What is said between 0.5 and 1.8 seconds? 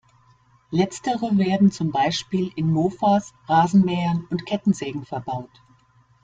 Letztere werden